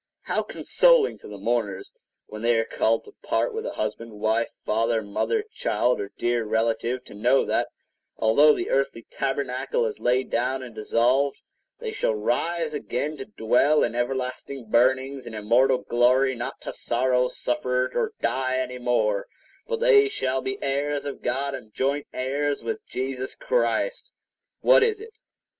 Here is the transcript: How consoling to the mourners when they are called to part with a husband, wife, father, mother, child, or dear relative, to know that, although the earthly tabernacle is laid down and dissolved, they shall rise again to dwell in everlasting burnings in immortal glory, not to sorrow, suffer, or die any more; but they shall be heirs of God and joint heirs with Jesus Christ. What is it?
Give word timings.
How 0.23 0.41
consoling 0.41 1.19
to 1.19 1.27
the 1.27 1.37
mourners 1.37 1.93
when 2.25 2.41
they 2.41 2.57
are 2.59 2.65
called 2.65 3.03
to 3.03 3.11
part 3.21 3.53
with 3.53 3.67
a 3.67 3.73
husband, 3.73 4.13
wife, 4.13 4.49
father, 4.65 5.03
mother, 5.03 5.43
child, 5.53 6.01
or 6.01 6.09
dear 6.17 6.43
relative, 6.43 7.03
to 7.03 7.13
know 7.13 7.45
that, 7.45 7.67
although 8.17 8.51
the 8.51 8.71
earthly 8.71 9.03
tabernacle 9.11 9.85
is 9.85 9.99
laid 9.99 10.31
down 10.31 10.63
and 10.63 10.73
dissolved, 10.73 11.43
they 11.77 11.91
shall 11.91 12.15
rise 12.15 12.73
again 12.73 13.15
to 13.17 13.25
dwell 13.25 13.83
in 13.83 13.93
everlasting 13.93 14.71
burnings 14.71 15.27
in 15.27 15.35
immortal 15.35 15.77
glory, 15.83 16.33
not 16.33 16.59
to 16.61 16.73
sorrow, 16.73 17.27
suffer, 17.27 17.85
or 17.93 18.13
die 18.21 18.57
any 18.57 18.79
more; 18.79 19.27
but 19.67 19.79
they 19.81 20.07
shall 20.09 20.41
be 20.41 20.57
heirs 20.63 21.05
of 21.05 21.21
God 21.21 21.53
and 21.53 21.71
joint 21.75 22.07
heirs 22.11 22.63
with 22.63 22.83
Jesus 22.87 23.35
Christ. 23.35 24.11
What 24.61 24.81
is 24.81 24.99
it? 24.99 25.19